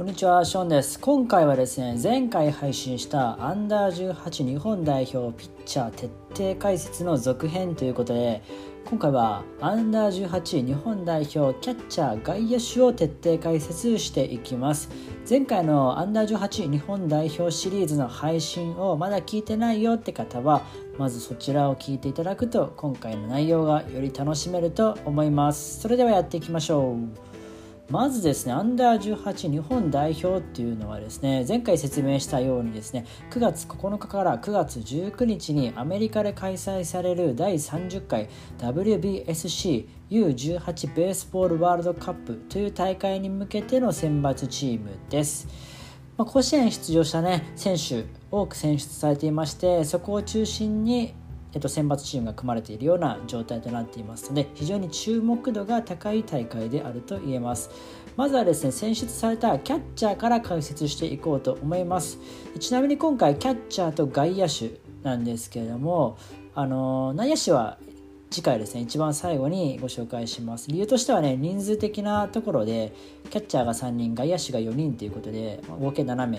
[0.00, 0.98] こんにちは、ショーンです。
[0.98, 8.42] 今回はですね、前回配信したアンダー18日本代表ピッチャー徹底解説の続編ということで、
[8.86, 14.88] 今回はアンダー18日本代表キャッチャー外野手を徹底解説していきます。
[15.28, 20.62] 前回のアンダー18日本代表シリーズの配信をまだ聞いてないよって方は、
[20.96, 25.78] まずそちらを聞いていただくと今回の内容がより楽しめると思います。
[25.78, 26.96] それではやっていきましょ
[27.26, 27.29] う。
[27.90, 45.48] まずですね、アンダー18日本代表っていうのはですね、前回説明したようにですね、9月9日から9月19日にアメリカで開催される第30回 WBSC U18 ベースボールワールドカップという大会に向けての選抜チームです。
[46.16, 51.14] まあ、甲子園出場したね、選手多く選出されていまして、そこを中心に
[51.52, 57.70] えっと、選抜チームが組まれているような状態となっていますので非常に注目度が高い大会であると言えます。
[58.16, 62.18] まずはですね選出されたキャッチャーから解説していこうと思います。
[62.58, 66.18] ちなみに今回キャッチャーと外野手なんですけれども
[66.54, 67.78] あの内野手は
[68.30, 70.70] 次回ですね一番最後にご紹介します。
[70.70, 72.92] 理由としてはね人数的なところで
[73.30, 76.38] キャッチャーが3人外野手が4人ということで合計7名。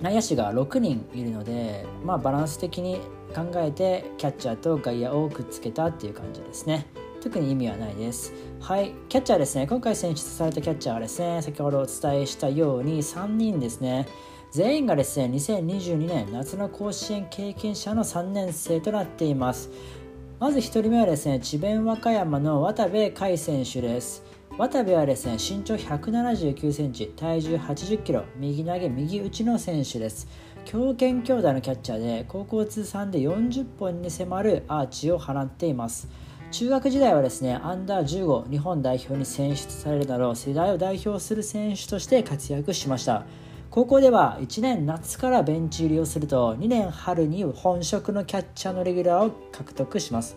[0.00, 3.00] 内野手が6人いるので、まあ、バランス的に
[3.34, 6.86] 考えてキャッチャーと外野をくっつけたっていう感じですね。
[7.20, 8.32] 特に意味はないです。
[8.60, 8.92] はい。
[9.08, 9.66] キャッチャーですね。
[9.66, 14.06] 今回選出されたキャッチャーはですね先ほどお伝えしたように3人ですね。
[14.52, 19.70] 全員がですね2022年夏の甲子園経験者の3年生となっています。
[20.38, 24.22] まず1人目はですね智弁和歌山の渡部海選手です。
[24.58, 30.28] 渡部はですね身長179センチ体重80キロ右投げ右打ちの選手です。
[30.66, 36.08] 強肩強打のキャッチャーで高校通算で40本に迫るアーチを放っています。
[36.50, 43.24] 中学時代はですねアンダー15日本代表に選出されるなど世代を代表する選手として活躍しました。
[43.70, 50.36] 高校では1年夏からベンチ入りをすると2年春に本職のキャッチャーのレギュラーを獲得します。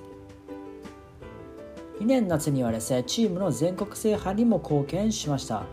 [2.00, 5.64] 2年夏にはですねチームの全国制覇にも貢献しました。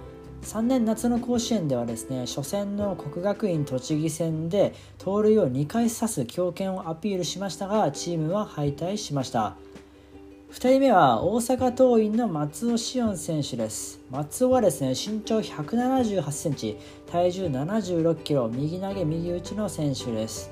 [0.46, 9.56] 3年夏の甲子園ではですね初戦の国学院栃木戦で盗塁を2回刺す強肩をアピールしましたがチームは敗退しました。
[10.52, 14.00] 2人目は大阪桐蔭の松尾志音選手です。
[14.08, 16.76] 松尾はですね身長1 7 8センチ
[17.10, 17.64] 体重7
[18.02, 20.48] 6キロ右投げ右打ちの選手です。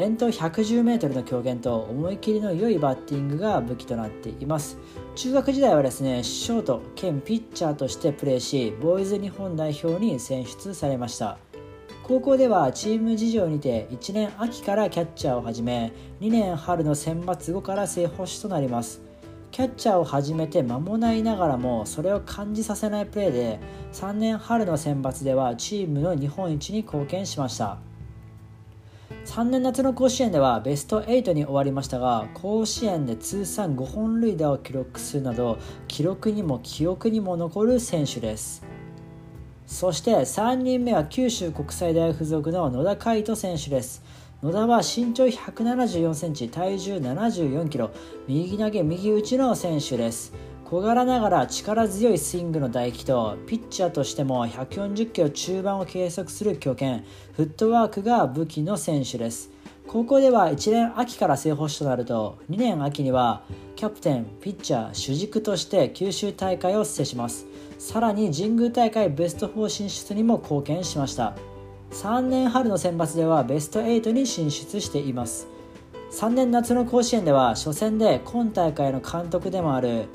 [0.00, 4.78] 遠投 110m の強肩と思い切りの良いバッティングが武器となっています。
[5.14, 11.36] 中学時代はですねショート兼ピッチャーとしてプレーしボーイズ日本代表に選出されました。
[12.02, 19.02] 高校ではチーム事情にて1年秋からキャッチャーを始め2年春の選抜後から正捕手となります。
[19.50, 23.60] キャッチャーを始めて間もないながらもそれを感じさせないプレーで
[23.92, 27.89] 3年春の選抜ではチームの日本一に貢献しました。
[29.24, 35.58] 3年夏の甲子園ではベスト8に終わりましたが甲子園で通算5本塁打を記録するなど
[35.88, 38.64] 記録にも記憶にも残る選手です。
[39.66, 44.02] そして3人目は九州国際大付属の野田海人選手です。
[44.42, 47.90] 野田は身長1 7 4センチ体重7 4キロ
[48.26, 50.32] 右投げ右打ちの選手です。
[50.70, 57.00] 小柄ながら力強いスイングの唾液とピッチャーとしても140キロ中盤を計測する強肩。
[57.32, 59.50] フットワークが武器の選手です。
[59.88, 63.42] 高校では1年秋から正捕手となると2年秋には
[63.74, 67.48] キャプテンピッチャー主軸として九州大会を制します。
[67.80, 71.34] さらに神宮大会ベスト4進出にも貢献しました。
[71.90, 75.48] 3年春の選抜ではベスト8に進出しています。
[76.12, 80.06] 3年夏の甲子園では初戦で今大会の監督でもある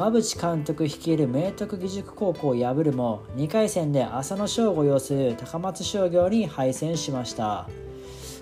[0.00, 7.68] 馬淵監督率いる明徳義塾高校を破るも2回戦で浅野翔吾擁する高松商業に敗戦しました。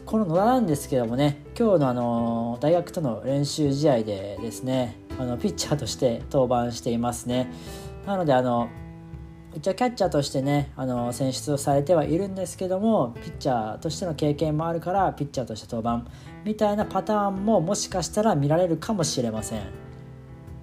[0.07, 7.53] この野田なんですけどもね今日のあの大学との練習試合でですねあのピッチャーとして登板していますね。
[8.07, 8.69] なのであの
[9.53, 16.09] 一応キャッチャーとしてねあの選出をされてはいるんですけどもピッチャーとしての経験もあるからピッチャーとして登板
[16.45, 19.88] みたいなパターンももしかしたら見られるかもしれません。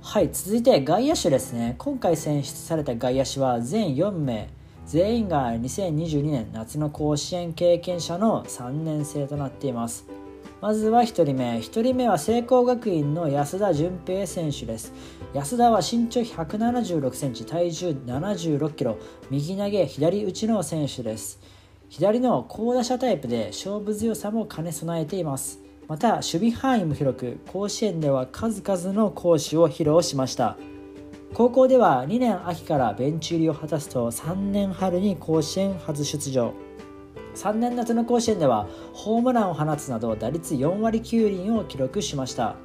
[0.08, 1.74] はい続いて外野手ですね。
[1.80, 4.50] 今回選出された外野手は全4名。
[4.86, 10.06] 全員が2022年夏の甲子園経験者の3年生となっています。
[10.62, 11.58] まずは1人目。
[11.58, 14.94] 1人目は聖光学院の安田純平選手です。
[15.34, 18.98] 安田は身長1 7 6センチ体重7 6キロ
[19.32, 21.40] 右投げ左打ちの選手です。
[21.90, 25.65] 左の高打者タイプで勝負強さも兼ね備えています。
[25.88, 30.58] また守備範囲も広く甲子園では数々の攻守を披露しました。
[31.34, 36.54] 高校では2年秋からベンチ入りを果たすと3年春に甲子園初出場。
[37.36, 42.56] 3年夏の甲子園ではホームランを放つなど打率4割9厘を記録しました。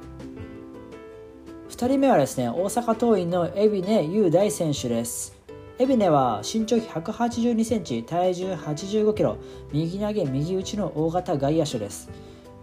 [1.69, 5.37] 2人目はですね大阪桐蔭の海老根雄大選手です。
[5.77, 9.37] 海老根は身長182センチ体重85キロ
[9.71, 12.09] 右投げ右打ちの大型外野手です。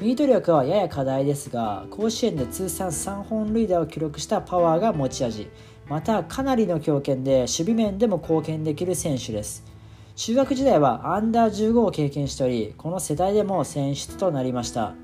[0.00, 5.50] ミート力はやや課題ですが甲子園で通算3本塁打を記録したパワーが持ち味。
[5.88, 9.64] またかなりの強肩で守備面でも貢献できる選手です。
[10.14, 14.94] 中学時代はアンダー15を経験しておりこの世代でも選出となりました。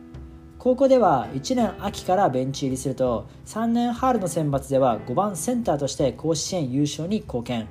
[0.61, 7.67] 高校では1年秋からベンチ入りすると3年春の選抜では5番センターとして甲子園優勝に貢献。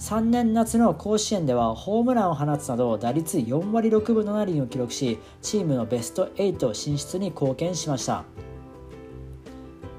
[0.00, 8.24] 3年夏の甲子園ではホームランを放つなど打率4割6分7厘を記録しチームのベスト8進出に貢献しました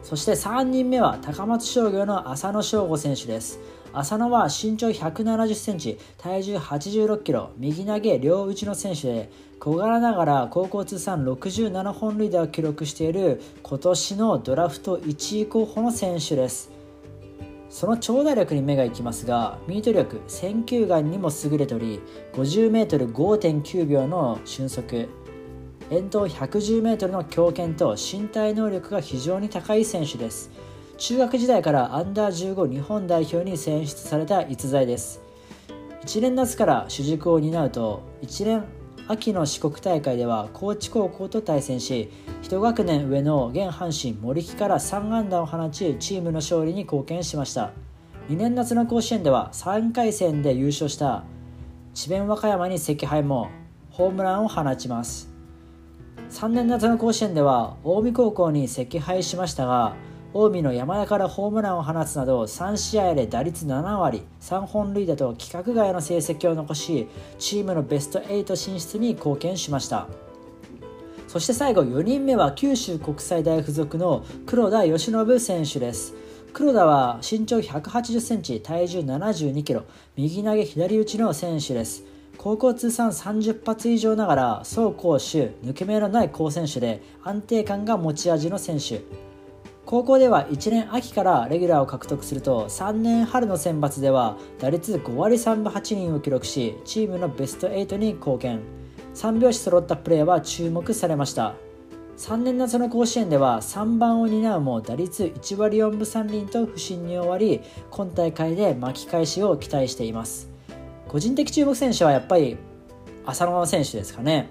[0.01, 3.59] そして3人目は高松商業の浅野翔吾選手です
[3.93, 16.80] 浅野は身長170センチ、体重86キロ、右投げ両打ちの選手で、小柄ながら高校通算67本塁打を記録している今年のドラフト1位候補の選手です。
[17.71, 21.99] その長打力に目がいきますが、ミート力、選球眼にも優れており、
[22.33, 25.09] 50m5.9 秒の俊足、
[25.89, 30.51] 遠投 110m の強肩と身体能力が非常に高い選手です。
[31.01, 35.19] 中学時代からアンダー15日本代表に選出された逸材です
[36.05, 38.80] 1年夏から主軸を担うと1年
[39.11, 42.09] 秋の四国大会では高知高校と対戦し
[42.43, 47.71] 1学年上の現阪神森木から3安打を放ちチームの勝利に貢献しました。
[48.29, 51.25] 2年夏の甲子園では3回戦で優勝した
[51.93, 53.49] 智弁和歌山に惜敗も
[53.89, 55.29] ホームランを放ちます。
[56.29, 59.93] 3年夏の甲子園では近江高校に惜敗しましたが
[60.33, 70.07] 近江の山田からホームランを放つなど3試合で打率7割3本塁打と規格外の成績を残しチームのベスト8進出に貢献しました。
[71.27, 76.13] そして最後4人目は九州国際大付属の黒田義信選手です。
[76.53, 79.83] 黒田は身長180センチ体重72キロ
[80.15, 82.05] 右投げ左打ちの選手です。
[82.37, 89.30] 高校通算30発以上ながら走攻守抜け目のない好選手で安定感が持ち味の選手。
[89.85, 98.59] 高校では1年秋からレギュラーを獲得すると3年春の選抜では打率5割3分8厘を記録しチームのベスト8に貢献。
[99.15, 101.55] 3拍子揃ったプレーは注目されました。
[102.17, 110.49] 3年夏の甲子園では3番を担うも打率1割4分3厘と不振に終わり今大会で巻き返しを期待しています。
[111.07, 112.57] 個人的注目選手はやっぱり
[113.25, 114.49] 浅野選手ですかね。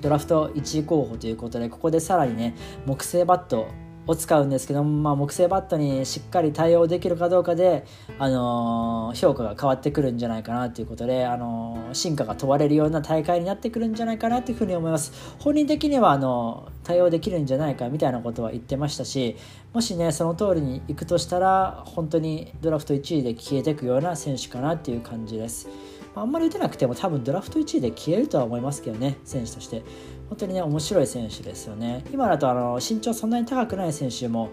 [0.00, 2.56] ドラフト1位候補ということでここでさらにね
[2.86, 3.68] 木製バット
[4.06, 7.84] を使うんですけども、まあ、木製バットにしっかり対応できるかどうかで、
[8.18, 19.36] あのー、評価が変わってくるんじゃないかなということで、あのー、進化が問われるような大会になってくるんじゃないかなというふうに思います本人的にはあの対応できるんじゃないかみたいなことは言ってましたし
[19.72, 25.68] もしねその通りにいくとしたら本当にドラフト1位で消えていくような選手かなっていう感じです。
[26.14, 29.82] あんまり打てなくても多分ドラフト1位で消えるとは思いますけどね選手として
[30.30, 32.04] 本当にね面白い選手ですよね。
[32.12, 34.50] 今だとあの身長そんなに高くない選手も、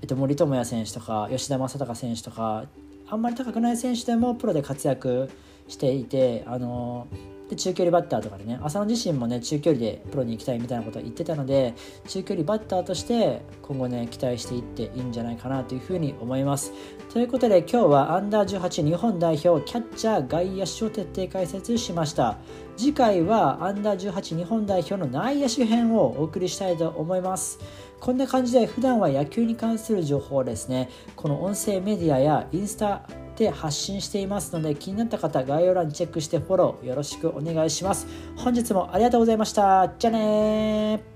[0.00, 2.64] えっと、森友哉選手とか吉田正尚選手とか
[3.08, 5.28] あんまり高くない選手でもプロで活躍
[5.66, 7.08] していてあの
[7.48, 11.74] で中距離バッターとかでね浅野自身もね中距離でプロに行きたいみたいなことは言ってたので
[12.08, 16.72] 中距離バッターとして今後ね期待していっていいんじゃないかなというふうに思います。
[17.12, 22.38] ということで今日はアンダー18日本代表キャッチャー外野手を徹底解説しました。
[22.76, 27.58] 次回はアンダー18日本代表の内野手編をお送りしたいと思います。
[28.00, 38.06] こんな感じで普段は野球に関する情報をですねこの音声メディアやインスタで発信していますので気になった方概要欄チェックしてフォローよろしくお願いします。
[38.36, 39.92] 本日もありがとうございました。
[39.98, 41.13] じゃあね